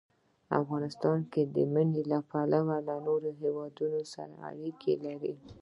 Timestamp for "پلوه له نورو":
2.29-3.29